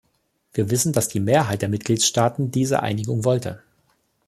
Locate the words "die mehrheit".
1.09-1.61